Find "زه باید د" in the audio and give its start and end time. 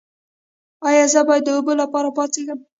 1.13-1.49